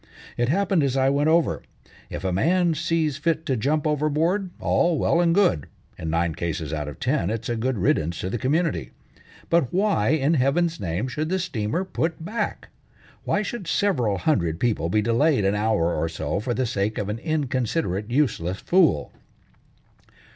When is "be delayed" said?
14.89-15.45